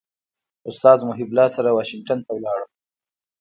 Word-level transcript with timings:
استاد 0.69 0.99
محب 1.09 1.27
الله 1.31 1.47
سره 1.55 1.69
واشنګټن 1.75 2.19
ته 2.25 2.31
ولاړم. 2.33 2.69